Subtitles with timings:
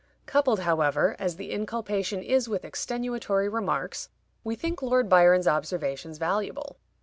[0.25, 4.09] Coupled, however, as the inculpation is with extenuatory remarks,
[4.43, 6.79] we think Lord Byron's observations valuable.